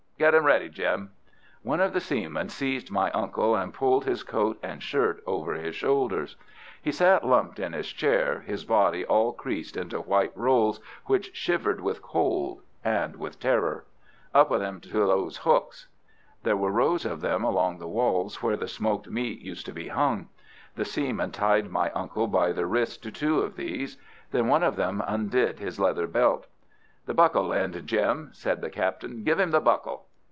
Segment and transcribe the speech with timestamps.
[0.21, 1.13] Get him ready, Jim!"
[1.63, 5.75] One of the seamen seized my uncle, and pulled his coat and shirt over his
[5.75, 6.35] shoulders.
[6.79, 11.81] He sat lumped in his chair, his body all creased into white rolls which shivered
[11.81, 13.85] with cold and with terror.
[14.31, 15.87] "Up with him to those hooks."
[16.43, 19.87] There were rows of them along the walls where the smoked meat used to be
[19.87, 20.29] hung.
[20.75, 23.97] The seamen tied my uncle by the wrists to two of these.
[24.29, 26.45] Then one of them undid his leather belt.
[27.07, 29.23] "The buckle end, Jim," said the captain.
[29.23, 30.05] "Give him the buckle."